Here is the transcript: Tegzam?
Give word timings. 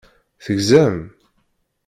Tegzam? 0.43 0.97